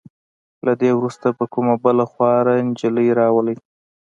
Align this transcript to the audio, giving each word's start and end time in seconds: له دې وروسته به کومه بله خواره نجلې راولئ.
له 0.65 0.73
دې 0.81 0.91
وروسته 0.97 1.27
به 1.37 1.45
کومه 1.53 1.75
بله 1.83 2.05
خواره 2.11 2.53
نجلې 2.67 3.07
راولئ. 3.19 3.55